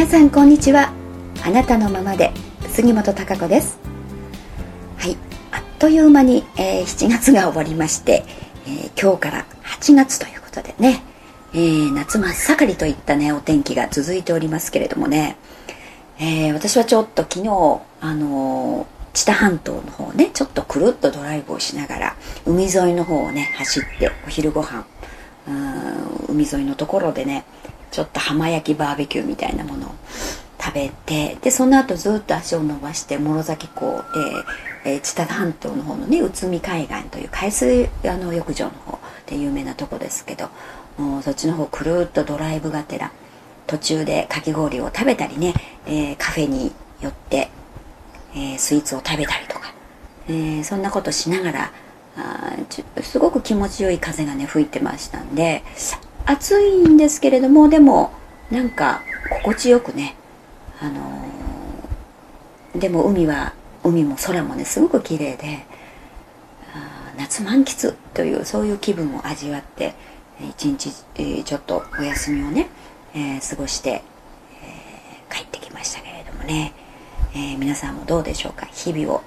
[0.00, 0.94] 皆さんこんにちは。
[1.44, 2.32] あなたのままで
[2.70, 3.78] 杉本孝子です。
[4.96, 5.18] はい
[5.52, 8.24] あっという間に、えー、7月が終わりまして、
[8.64, 11.02] えー、今日から8月ということでね、
[11.52, 15.36] えー、夏真っ盛りといったねお天気が続いておりますけれどもね、
[16.18, 24.86] え私はちょっと昨日あの知多半島の方ねちょっとくるっとドライブをしながら海沿いの方をね走ってお昼ご飯
[26.26, 27.44] 海沿いのところでね
[27.90, 29.94] ちょっと浜焼きバーベキューみたいなものを
[30.60, 34.04] 食べてでその後ずっと足を伸ばして諸崎港、
[34.84, 40.50] えーえー、知多半島の方のね内海海岸という海水あの浴場の方で有名なとこですけど
[40.98, 43.10] もうそっちの方くるっとドライブがてら
[43.66, 45.54] 途中でかき氷を食べたりね、
[45.86, 47.48] えー、カフェに寄って、
[48.34, 49.72] えスイーツを食べたりとか、
[50.28, 51.72] えそんなことしながら
[52.16, 52.56] あ
[53.02, 55.62] すごく気持ちよい風がね吹いてましたんで
[56.26, 58.12] 暑いんですけれどもでも
[58.50, 59.02] なんか
[59.42, 60.16] 心地よくね
[60.80, 63.54] あのー、でも海は
[63.84, 65.66] 海も空もねすごく綺麗で
[67.16, 69.94] 夏満喫というそういう気分を味わって
[70.40, 72.68] 一日、えー、ちょっとお休みをね、
[73.14, 74.02] えー、過ごして、え、
[75.30, 76.72] 帰ってきましたけれどもね、
[77.34, 78.64] え皆さんもどうでしょうか？
[78.72, 79.22] 日々を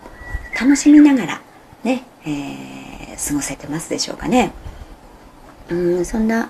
[0.59, 1.41] 楽しみながら
[1.83, 4.53] ね、え過ごせてますでしょうかね？
[5.69, 6.49] うんそんな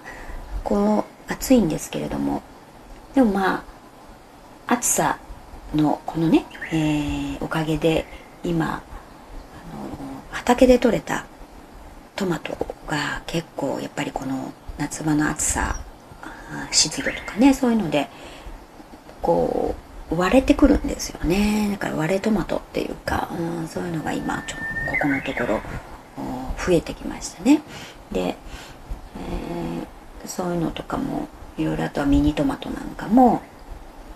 [0.64, 2.42] こう暑いんですけれども。
[3.14, 3.64] でもま
[4.68, 5.20] あ暑さ
[5.76, 8.06] のこのね、えー、おかげで
[8.44, 8.82] 今あの
[10.32, 11.26] 畑で採れた
[12.16, 15.76] トマトが結構やっぱりこの夏場の暑さ
[16.72, 18.10] 湿度とかねそういうので
[19.22, 19.76] こ
[20.12, 21.70] う割れてくるんですよね。
[21.72, 24.62] だから割れトマトっていうか、うん、そういうのが今ちょこ
[25.02, 25.62] このところ
[26.58, 27.62] 増えてきましたね。
[28.12, 33.42] で、えーそういうのとかもいろいろあとはミニトマトなんかも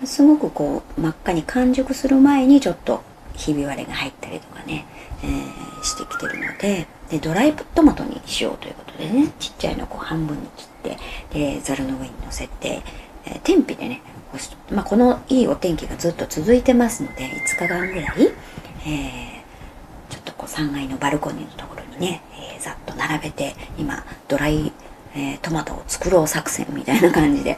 [0.04, 3.04] すごくこう真っ赤に完熟する前にちょっと
[3.34, 4.86] ひび割れが入ったりとかね、
[5.24, 10.98] えー、してきてるのででドライトマトにしようということでねちっちゃいのをこう半分に切って
[11.56, 12.82] でざるの上に乗せて、
[13.26, 14.02] えー、天日でね
[14.72, 18.34] まあ、このいいお天気がずっと続いてますので5日間ぐらい、
[18.86, 22.22] えー、ちょっとこう3階のバルコニーのところにね、
[22.56, 24.72] えー、ざっと並べて今ドライ
[25.18, 27.58] えー、トマトを作ろう作戦みたいな感じで、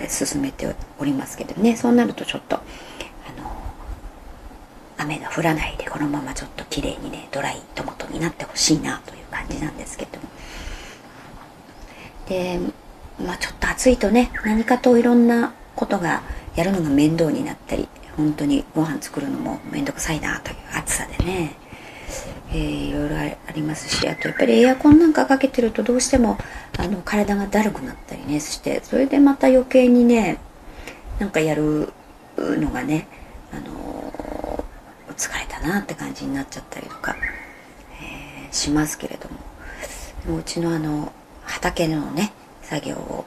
[0.00, 1.76] えー、進めておりますけどね。
[1.76, 2.60] そうなるとちょっとあ
[3.40, 3.52] の
[4.98, 10.26] 雨が降らないでこのままちょっと綺麗にねドライトマトになってほしいなという感じなんですけども。
[12.28, 12.58] で
[13.24, 16.22] まあちょっと暑いとね何かといろんなことが
[16.56, 21.65] やるのが面倒になったり本当にご飯作るのも面倒くさいなという暑さでね。
[22.50, 26.38] えー、いろいろありますしあとやっぱりエアコンなんかかけてるとどうしても
[26.78, 30.38] あの体がだるくなったりねしてそれでまた余計にね
[31.18, 31.92] なんかやる
[32.36, 33.08] のがね、
[33.52, 37.16] あのー、疲れたなって感じになっちゃったりとか、
[38.02, 39.36] えー、しますけれども。
[40.24, 41.12] でもうちのあの
[41.44, 43.24] 畑のね作業を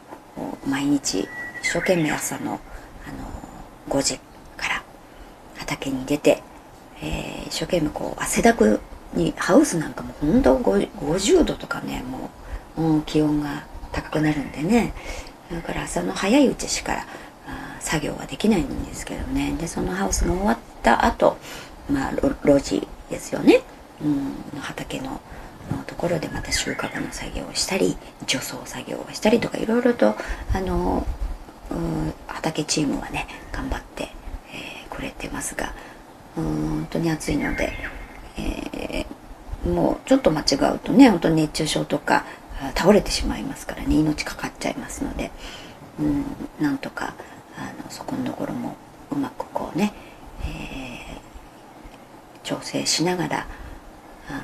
[0.68, 1.28] 毎日一
[1.64, 2.60] 生懸命朝の、
[3.08, 4.20] あの5時
[4.56, 4.84] から
[5.58, 6.44] 畑に出て
[7.02, 8.80] えー、一生懸命こう汗だく
[9.14, 12.30] にハウスなんかもほんと50度とかねも
[12.78, 14.94] うもう気温が高くなるんでね。
[15.52, 17.06] だから朝の早いうちしから
[17.80, 19.56] 作業はできないんですけどね。
[19.60, 21.38] でそのハウスが終わった後
[21.92, 23.62] まあ路地ですよね、
[24.04, 25.20] うん、畑の
[25.88, 30.16] ところでまた収穫の作業をしたり除草作業をしたりとかいろいろと
[30.54, 31.06] あの
[32.28, 34.10] 畑チームはね頑張って、
[34.54, 35.74] えー、くれてますが。
[36.36, 37.74] 本当に暑いので、
[38.38, 42.26] えー、もうちょっと間違うとね本当に熱中症とか
[42.76, 45.32] 倒れてしまいますからね命かかっちゃいますので、
[46.00, 46.26] うん、
[46.60, 47.14] なんとか
[47.58, 48.76] あのそこのところも
[49.12, 49.94] うまくこうね、
[50.44, 53.48] えー、調整しながら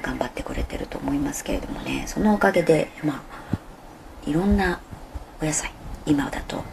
[0.01, 3.57] 頑張ってくれてると思いますけれどもねそのおかげでまあ
[4.25, 4.80] いろんな
[5.42, 5.71] お野菜
[6.06, 6.63] 今だと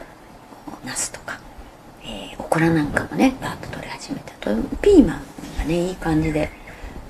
[0.85, 1.21] ナスと
[2.53, 5.23] かえー、オクラなんかもねバーッと取り始めたとピーマン
[5.59, 6.51] がねいい感じで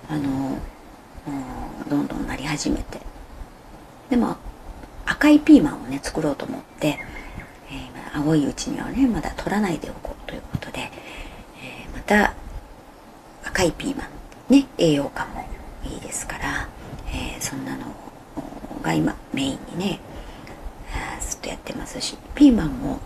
[0.09, 0.59] あの
[1.89, 3.01] どんどんなり始めて。
[4.11, 4.37] でも
[5.07, 6.99] 赤いピーマンをね作ろうと思って、
[7.71, 12.35] えー、青いうちにはねまだ取らないでおこうということで、えー、また
[13.43, 14.05] 赤いピーマ
[14.51, 15.49] ンね栄養価も
[15.85, 16.69] いいですから、
[17.07, 17.87] えー、そんなの
[18.83, 20.01] が今メインにね
[21.21, 23.01] ずっとやってますしピーマンも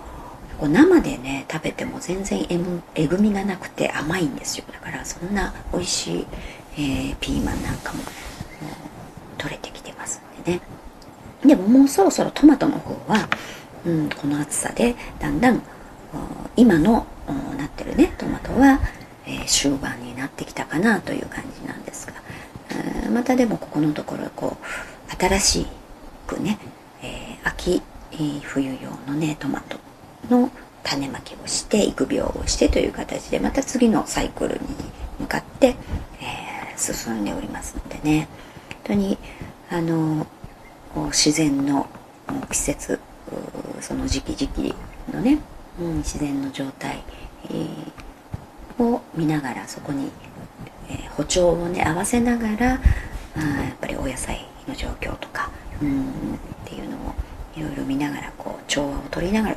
[0.58, 2.46] こう生でね食べても全然
[2.94, 4.64] えぐみがなくて甘いんですよ。
[4.72, 6.26] だからそんな美味しい、
[6.74, 8.00] えー、ピーマンなんかも
[9.38, 10.60] 取れてきてますんでね。
[11.44, 13.28] でももうそろそろトマトの方は
[13.84, 15.62] うん、この暑さでだんだん
[16.56, 17.06] 今の
[17.56, 18.80] なってるねトマトは、
[19.24, 22.14] えー、終盤になってきたかなという感じなんですが、
[23.12, 25.66] またでもここのところこう新し
[26.26, 26.58] くね、
[27.00, 27.80] えー、秋、
[28.42, 29.78] 冬用のねトマト
[30.30, 30.50] の
[30.82, 34.60] 種まきをして育苗をしてという形でまた次のサイクルに
[35.20, 35.76] 向かって、
[36.20, 38.28] えー、進んでおりますのでね。
[38.86, 39.18] 本当に
[39.68, 40.26] あの
[41.06, 41.88] 自然の
[42.50, 43.00] 季節
[43.80, 44.74] その時期時期
[45.12, 45.38] のね、
[45.80, 47.02] うん、自然の状態、
[47.50, 50.10] えー、を見ながらそこに、
[50.88, 52.80] えー、歩調をね合わせながら
[53.36, 55.50] あやっぱりお野菜の状況とか、
[55.82, 56.04] うん、っ
[56.64, 57.14] ていうのを
[57.56, 59.56] いろいろ見ながらこう調和を取りながら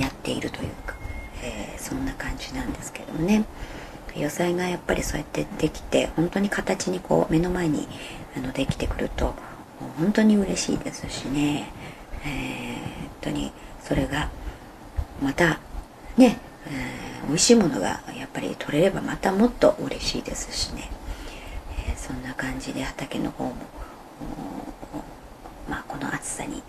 [0.00, 0.94] やっているというか、
[1.42, 3.44] えー、そんな感じなんですけどね。
[4.16, 7.86] 野菜がやっぱりそうやってできて本当に形にこう目の前に
[8.36, 9.34] あのできてくると
[9.98, 11.70] 本当に嬉しいですしね、
[12.24, 13.52] えー、本当に
[13.82, 14.30] それが
[15.22, 15.60] また
[16.16, 20.90] ね、えー、美味しいものがやっぱり取れればまたもっと嬉しいですしね、
[21.88, 23.54] えー、そんな感じで畑の方も
[25.68, 26.62] まあこの暑さに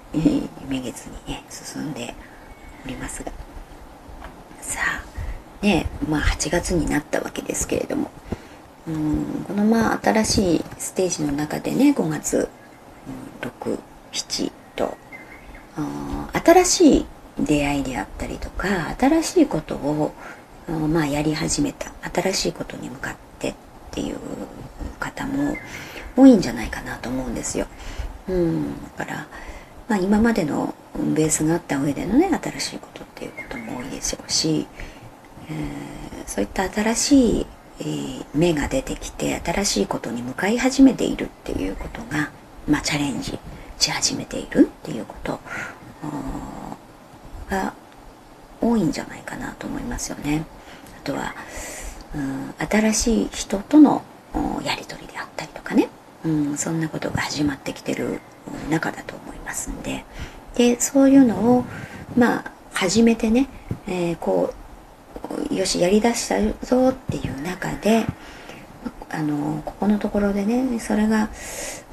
[0.68, 2.14] めげずにね進んで
[2.88, 3.32] おりますが
[4.62, 8.10] さあねまあ8月になったわけですけれども
[8.88, 12.50] うんこのまあ新しいステージの中でね5月
[13.44, 14.98] うん67と
[16.34, 17.06] 新しい
[17.40, 20.14] 出会いであったりとか新しいことを
[20.88, 23.56] まあやり始めた新しいことに向かってっ
[23.92, 24.18] ていう
[25.00, 25.56] 方も
[26.16, 27.68] 多いんじゃないかなと思うんですよ。
[28.28, 29.28] うん、だから、
[29.88, 30.74] まあ、今までの
[31.16, 34.68] ベースがあった上でのね新しいことっていうことも多いでしょうし、
[35.50, 37.46] えー、そういった新しい、
[37.80, 42.32] えー、芽が出てきて新しいことに向かい始めているっていうことが、
[42.68, 43.40] まあ、チャレンジ
[43.80, 45.40] し始めているっていうこと
[47.50, 47.74] が
[48.60, 50.44] 多いんじゃないかなと思いますよね。
[50.98, 51.36] あとは、
[52.16, 54.04] うん、新しい人との
[54.64, 55.90] やり取りであったりとかね、
[56.26, 58.20] うん、そんなことが始まってきてる
[58.70, 59.16] 中だと
[59.48, 60.04] ますんで。
[60.56, 61.66] でそういうのを
[62.18, 63.48] まあ始めてね、
[63.88, 64.54] えー、こ
[65.50, 68.06] うよしやりだしたぞっていう中で
[69.10, 71.30] あのここのところでねそれが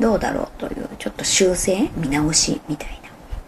[0.00, 3.00] どうだろうというちょっと修正見直しみたい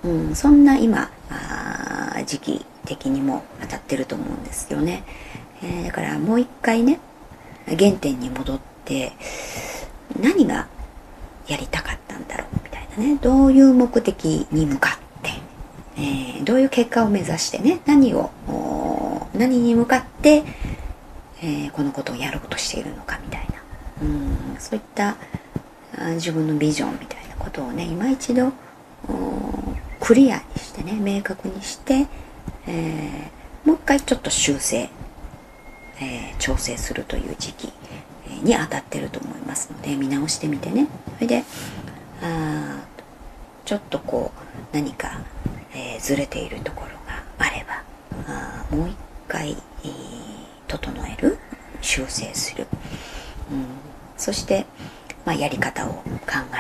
[0.05, 5.03] な、うん、そんな今あ時期的にも当たってると思うんですよね、
[5.63, 7.01] えー、だからもう一回ね
[7.67, 9.13] 原点に戻って
[10.21, 10.69] 何が
[11.49, 11.99] やりたかっ
[12.97, 15.31] ねどういう目的に向かって、
[15.97, 18.31] えー、どういう結果を目指してね何を
[19.35, 20.45] 何に向かって、
[21.43, 23.57] えー、このことをやろうとしているのかみたいな。
[24.03, 25.17] うんそういった
[26.15, 28.53] 自分のビジョンみたいなことをね今一度
[30.01, 32.07] クリアにしてね明確にして、
[32.67, 34.89] えー、もう一回ちょっと修正、
[36.01, 37.73] えー、調整するという時期
[38.43, 40.87] に当たってると思いますので見直してみてね。
[41.17, 41.45] それで
[43.67, 45.21] ちょっとこう何か、
[45.75, 47.83] えー、ずれているところがあれば
[48.29, 49.59] あもう一回、えー、
[50.69, 51.37] 整える
[51.83, 52.69] 修正する、
[53.51, 53.67] うん、
[54.17, 54.67] そして、
[55.25, 56.05] まあ、やり方を考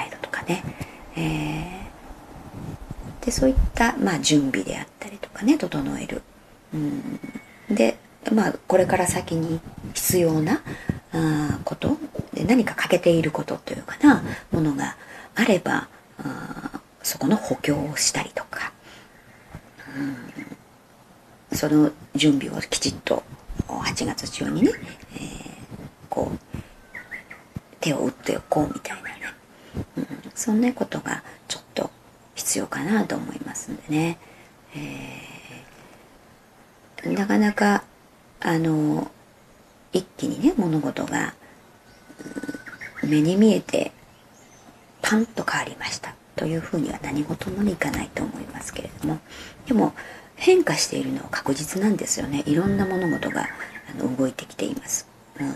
[0.07, 0.65] えるとかね、
[1.17, 6.23] えー、でそういった、まあ、準備であったりとかね整える、
[6.75, 7.21] うん、
[7.75, 7.99] で
[8.33, 9.61] まあこれから先に
[9.95, 10.61] 必要な
[11.13, 11.97] あこと
[12.35, 14.97] で何か欠けていることというかなものが
[15.37, 15.89] あれば
[17.07, 18.73] そこの補強をしたりとか、
[21.51, 23.23] うん、その準備をきちっと
[23.69, 24.73] 8月中にね、
[25.15, 25.21] えー、
[26.11, 26.57] こう
[27.79, 29.15] 手を打っておこうみたいなね、
[29.99, 31.91] うん、そんなことがちょっと
[32.35, 34.19] 必要かなと思いますんでね、
[34.75, 37.85] えー、なかなか
[38.41, 39.09] あの
[39.93, 41.35] 一気にね物事が
[43.05, 43.93] 目に見えて
[45.03, 46.17] パンと変わりました。
[46.37, 49.19] というふうには何事もいかないと思いますけれども。
[49.67, 49.95] でも
[50.37, 52.43] 変化しているのは確実なんですよね。
[52.47, 53.49] いろんな物事が
[53.91, 55.09] あの動いてきています。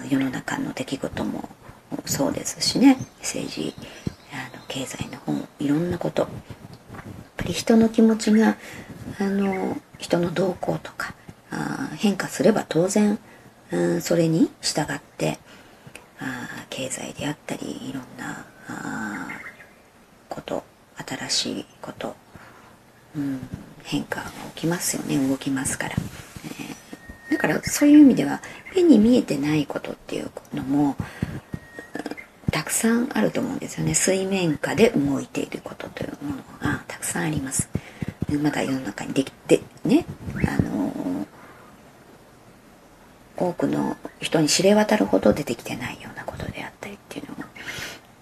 [0.09, 1.49] 世の中の出来事も
[2.07, 2.97] そうですしね。
[3.21, 3.75] 政治
[4.33, 6.23] あの経済の方もいろんなこと。
[6.23, 6.31] やっ
[7.37, 8.57] ぱり人の気持ちが
[9.19, 11.15] あの人の動向とか
[11.51, 13.19] あ変化すれば当然
[13.73, 15.39] うん、それに従って
[16.19, 19.29] あ経済であったりいろんなあ
[20.29, 20.65] こと
[21.17, 22.15] 新しいこと、
[23.17, 23.41] うん、
[23.83, 25.17] 変化が起きますよね。
[25.29, 25.95] 動きますから、
[27.31, 28.41] えー、だからそういう意味では
[28.75, 30.97] 目に見えてないことっていうのも
[32.51, 33.95] たくさんあると思うんですよね。
[33.95, 37.69] 水面下で動いていることというものがたくさんあります。
[38.43, 40.05] まだ世の中にできてね
[40.47, 41.11] あのー
[43.41, 47.45] 多くの人に知れ渡るほど出てきてないようなことであったりっていうのも、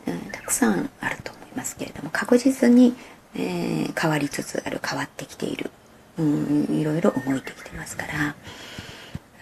[0.06, 2.94] うん、たくさんあると思いますけれども確実に、
[3.34, 5.70] えー、変わりつつある変わってきている、
[6.18, 8.34] うん、いろいろ動いてきてますから。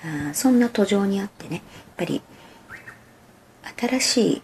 [0.04, 1.62] あそんな途上にあってねやっ
[1.96, 2.22] ぱり
[3.76, 4.42] 新しい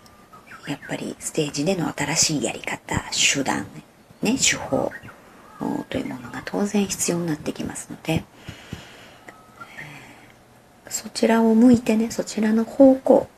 [0.66, 3.66] やっぱりステージでの新しいやり方手段
[4.22, 4.90] ね手法
[5.88, 8.24] というものが当然必要になってきますので
[10.88, 13.28] そちらを向いてねそちらの方向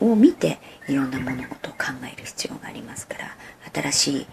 [0.00, 3.36] を見ていろんな物事を考える必要がありますから
[3.90, 4.26] 新し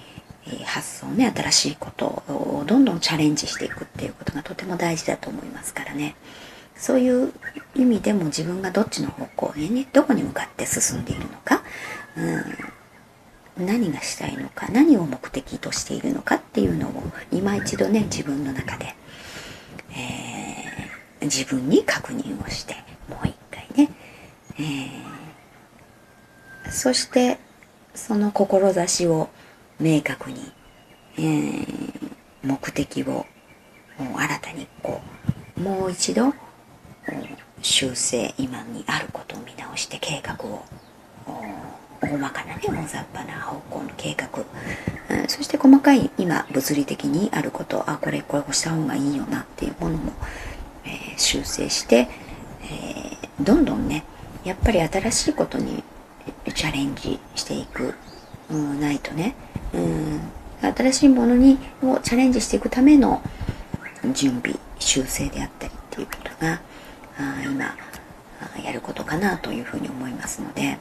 [0.59, 6.15] い発想ね新しいことをどんどんチャレンジしていくっていうことがとても大事だと思いますからね。
[6.75, 7.31] そういう
[7.73, 11.63] 意味でも自分がどっちの方向へねどこに向かって進んでいるのか、
[13.57, 18.93] うん、何がしたいのか何を目的としているのかっていうのを今一度ね自分の中で、
[19.91, 22.75] えー、自分に確認をして
[23.07, 23.91] もう一回ね、
[24.59, 25.04] えー、
[26.75, 27.39] そして
[27.93, 29.29] その志を
[29.79, 30.51] 明確に、
[31.17, 32.11] えー、
[32.43, 33.25] 目的を
[33.97, 35.01] 新たにこ
[35.57, 36.33] うもう一度
[37.61, 40.65] 修正今にあることを見直して計画を
[42.01, 44.27] 大まかなね大雑把な方向の計画、
[45.17, 50.11] うん、そして細かい今物理的にあることあこれこれをした方がいいよなっていうものも、
[50.83, 52.09] えー、修正して、
[52.63, 54.03] えー、どんどんね
[54.43, 55.81] やっぱり新しいことに
[56.55, 57.93] チャレンジしていく、
[58.49, 59.35] うん、ないとね、
[59.73, 60.21] うん、
[60.73, 63.21] 新しいものにをチャレンジしていくための
[64.13, 66.61] 準備修正であったりっていうことが
[67.17, 67.75] あ今
[68.63, 70.77] やることかなというふうに思いますので、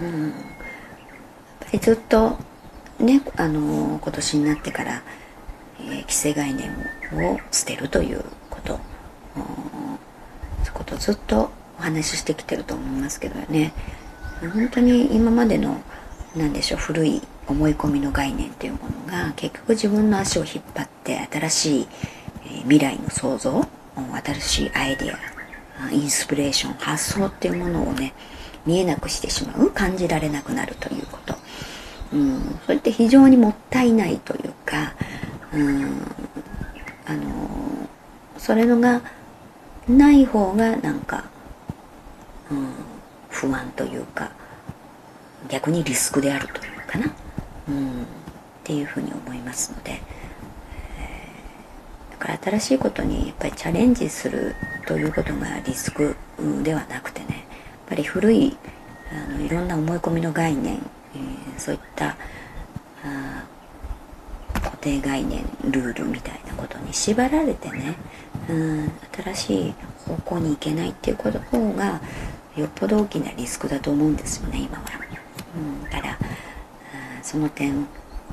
[0.00, 0.32] うん、やっ
[1.60, 2.38] ぱりずっと
[2.98, 5.02] ねあの今年になってから、
[5.80, 6.70] えー、既成概念
[7.12, 8.80] を捨てるということ。
[9.34, 13.72] そういうことずっとお話ししてきてると思いますけどね。
[14.48, 15.80] 本当に今までの
[16.36, 21.88] 何でしょう古い思い込みの概念というものが結局自分の足を引っ張って新しい
[22.62, 23.66] 未来の創造
[24.24, 28.14] 新しいアイデアインスピレーション発想っていうものをね
[28.66, 31.34] 見えなくしてしまう感じられなくなるということ、
[32.12, 34.94] うん、それって非常にもったいないというか、
[35.52, 36.02] うん、
[37.06, 37.88] あの
[38.38, 39.02] それのが
[39.88, 41.24] ない方がなんか、
[42.50, 42.68] うん、
[43.32, 44.30] 不安というか
[45.48, 47.12] 逆にリスクであるというかな、
[47.68, 48.04] うん、っ
[48.62, 49.92] ていうふうに思いますので。
[49.92, 50.02] え。
[52.12, 54.54] だから新しいことにやっぱりチャレンジする
[54.86, 56.14] ということがリスク
[56.62, 57.38] ではなくてねやっ
[57.88, 58.56] ぱり古い
[59.10, 62.16] あのいろんな思い込みの概念、えー、そういった
[64.54, 67.96] 固定概念ルールみたいなことに縛られてね
[68.48, 69.74] うん新しい
[70.06, 72.00] 方向に行けないっていうことの方が
[72.56, 74.84] よっぽど大きなリスクだと思うんですよね今は。
[75.56, 76.18] うん、だから
[77.22, 77.86] その点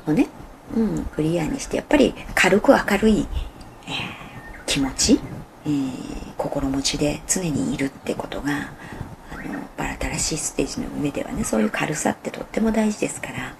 [0.06, 0.28] をね、
[0.74, 3.26] うん、クリアにしてやっぱり軽く明るい
[4.66, 5.20] 気持ち、
[5.66, 8.72] えー、心持ちで常にいるってことが
[9.32, 13.54] あのバラ新しいステージの上ではねそういう軽さってとっても大事ですからあの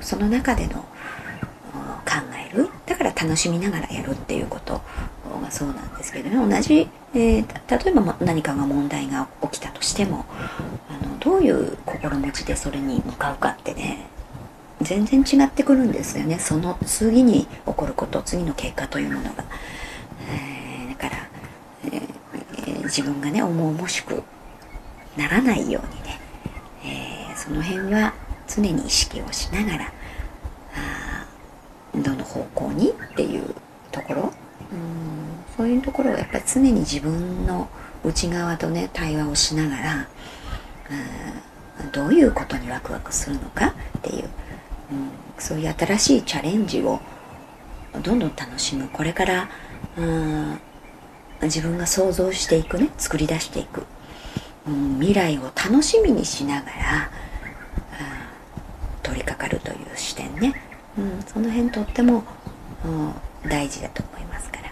[0.00, 2.20] その中での考
[2.52, 4.80] えるだから楽しみながらやるっていうこと
[5.42, 7.44] がそうなんですけどね同じ、え、例
[7.86, 10.24] えば何かが問題が起きたとしても
[10.88, 14.06] あのどういう心持ちでそれに向かうかってね
[14.82, 19.44] 全然違ってくるんですよねその次に起こること次の結果というものが。
[20.30, 21.28] えー、だから、
[21.84, 24.22] えー、自分がね重々しく
[25.16, 28.14] ならないようにね、え、その辺は
[28.48, 29.92] 常に意識をしながら
[30.74, 31.26] あ
[31.94, 33.54] どの方向にっていう
[33.92, 34.32] ところ
[35.64, 37.70] そういうところをやっぱり常に自分の
[38.04, 40.08] 内側とね対話をしながら
[41.90, 44.28] どういうことにワクワクするのかっていう、うん、
[45.38, 47.00] そういう新しいチャレンジを
[48.02, 48.88] どんどん楽しむ。
[48.88, 49.48] これから
[49.96, 50.60] うん
[51.40, 53.86] 自分が想像していくね作り出していく、
[54.68, 57.10] うん、未来を楽しみにしながら
[59.02, 60.60] 取り掛かるという視点ね、
[60.98, 62.22] うん、その辺とっても、
[62.84, 62.88] う
[63.46, 64.63] ん、大事だと思いますから、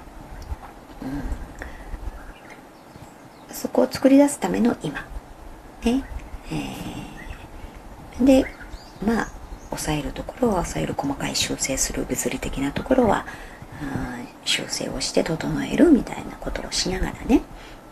[3.51, 5.07] そこを作り出すための今。
[5.85, 6.05] ね。
[6.51, 8.47] えー、で
[9.07, 9.29] まあ
[9.71, 13.25] 抑えるところは抑える細かい修正する物理的なところは
[14.45, 17.41] 修正をして整えるみたいなことをしながらね、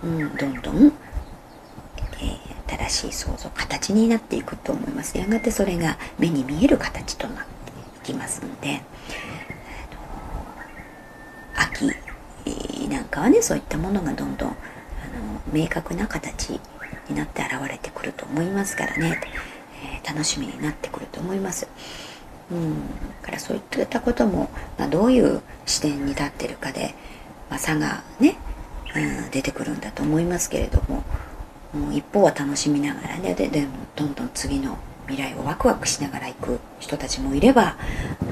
[0.05, 5.17] うん、どんどん、えー、正しい想像形になっていくと思います。
[5.17, 7.73] やがてそれが目に見える形となって
[8.11, 8.83] いきますので、
[13.11, 14.57] かはねそういったものがどんどんあの
[15.53, 16.61] 明確な形
[17.09, 19.21] になって現れてくると思いますからね、
[20.03, 21.69] えー、楽しみになってくると思います。
[22.51, 22.75] うん、
[23.23, 26.95] からそういったことも、まあ、どういう視点に立ってるかで、
[27.49, 28.37] まあ、差がね、
[28.95, 31.05] うん、出てくるんだと思いますけれども、
[31.75, 37.77] うん、一方は楽しみながらねででもどんどん次の未来をワクワクしながら行く人たちもいれば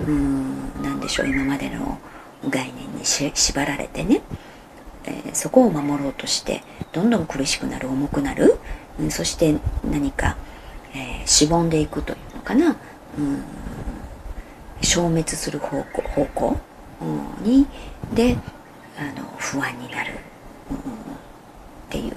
[0.06, 1.98] うん何でしょう今までの
[2.48, 4.20] 概念に縛られてね、
[5.34, 8.58] そこを守ろうとしてどんどん苦しくなる重くなる、
[9.00, 10.36] うん、そして何か、
[10.94, 12.76] えー、しぼんでいくというのかな、
[13.18, 13.42] うん、
[14.82, 16.56] 消滅する方向方向、
[17.42, 17.66] に
[18.14, 18.36] で
[18.98, 20.12] あの不安になる、
[20.70, 20.80] うん、っ
[21.90, 22.14] ていうの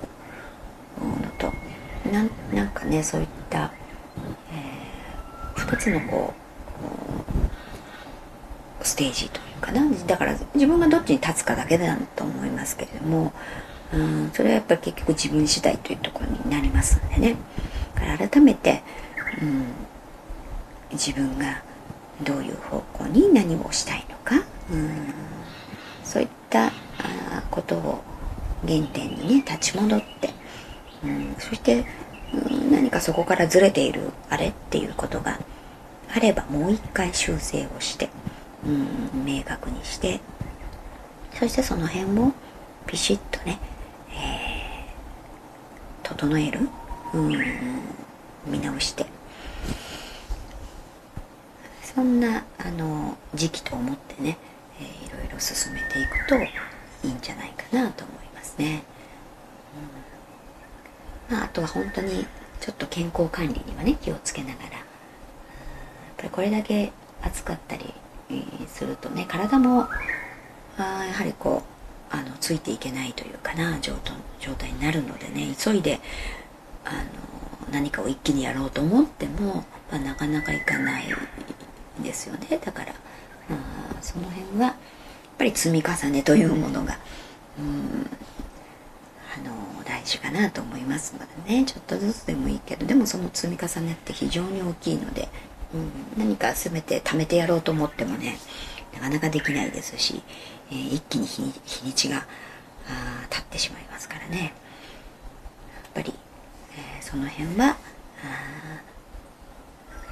[1.38, 1.52] と。
[2.12, 3.72] ななんかねそういった、
[4.52, 6.34] えー、2つのこ
[8.82, 9.84] うステージというかな。
[10.08, 13.32] だから自分がどっちに立つかだけだと思いますけれども、
[13.94, 17.36] うん、それはやっぱり結局自分次第というところになりますんでね。
[17.96, 18.82] だから改めて、
[19.42, 19.66] うん、
[20.92, 21.62] 自分が
[22.24, 24.90] どういう方向に何をしたいのか、うん、
[26.04, 26.72] そういった
[27.50, 28.04] ことを
[28.68, 30.30] 原点にね立ち戻って、
[31.04, 31.86] うん、そして、
[32.34, 35.40] うん、何かそこからずれているあれっていうことが
[36.14, 38.10] あればもう一回修正をして、
[38.66, 40.20] うん、明確にして
[41.34, 42.34] そしてその辺も
[42.86, 43.60] ピシッとね、
[44.12, 46.70] えー、整える、
[47.14, 47.32] うん、
[48.46, 49.06] 見直して。
[51.96, 54.38] そんなあの時期と思ってね、
[54.80, 58.84] えー、いろいろ進めていくといいんじゃないかなと思いますね。
[61.30, 61.36] うん。
[61.36, 62.26] まあ、あとは本当に
[62.62, 64.82] ちょっと健康管理にはね気をつけながら、やっ
[66.18, 67.91] ぱりこれだけ暑かったり
[68.68, 69.88] するとね体も
[70.78, 71.64] あやはりこ
[72.12, 76.00] うあのついていけないというかな状態になるのでね急いで
[76.84, 81.06] あの何かを一気にやろうと思っても、まあ、なかなかいかない
[82.00, 82.60] んですよね。
[82.64, 82.94] だから、
[83.50, 84.76] うん、その辺はやっ
[85.38, 87.00] ぱり積み重ねというものが、
[87.58, 88.10] うん、
[89.34, 91.66] あの大事かなと思いますのでね。
[91.66, 95.30] ちょっとずつでもいいけどでもその積み重ねって非常に大きいので、
[95.74, 98.38] うん、何か全て貯めてやろうと思ってもね
[98.94, 100.22] なかなかできないですし、
[100.70, 102.26] えー、一気に日日にちが
[102.88, 104.54] あ経ってしまいますからね。
[105.84, 106.14] やっぱり、
[106.74, 107.78] えー、その辺は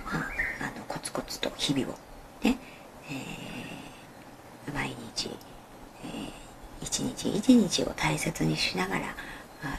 [0.06, 1.98] ああのコツコツと日々を
[2.44, 2.58] ね、
[3.10, 5.30] えー、毎日、
[6.04, 6.32] えー、
[6.82, 9.16] 一日一日を大切にしながら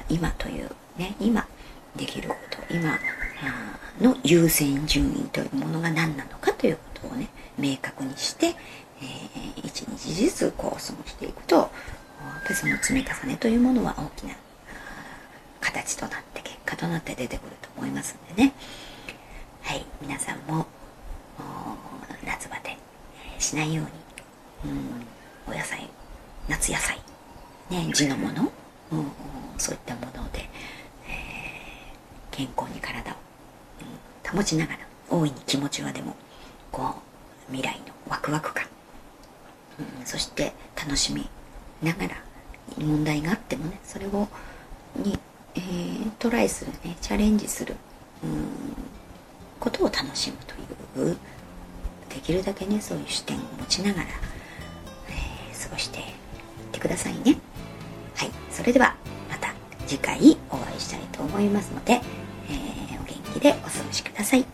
[0.09, 1.47] 今というね今
[1.97, 2.99] できること今
[4.01, 11.69] の優先順位というものが何なのかということをね明確にして、えー、一日ずつこう過ごしていくとやっ
[12.43, 14.35] ぱりその積み重ねというものは大きな
[15.61, 18.53] 形となって結果となって出てくると思いますんでね。
[19.63, 20.67] はい皆さんも
[22.25, 22.77] 夏バテ
[23.39, 23.83] しないよ
[24.65, 25.89] うに、うん、お野菜
[26.49, 26.99] 夏野菜
[27.71, 28.51] ね地のもの、
[28.93, 29.07] うん、
[29.59, 30.41] そういったもので、
[31.07, 33.15] えー、健康に体を、
[34.33, 34.79] 保ちながら
[35.11, 36.17] 大いに気持ちはでも
[36.71, 36.95] こ
[37.49, 38.67] う未来のワクワク感、
[39.99, 41.29] うん、そして楽しみ
[41.83, 42.11] ながら
[42.79, 44.29] 問題があってもねそれを
[44.97, 45.19] に、
[45.55, 47.77] えー、トライするねチャレンジする、
[48.23, 48.91] うん
[49.61, 50.37] ことを楽しむ
[50.95, 51.17] という
[52.09, 54.07] できるだけねそういう視点を持ちながら、
[55.09, 56.05] えー、過ごしていっ
[56.73, 57.39] てくださいね。
[58.17, 58.31] はい。
[58.51, 58.97] それでは
[59.29, 59.53] また
[59.87, 62.01] 次回お会いしたいと思いますので、
[63.33, 64.50] 気でお過ごしください。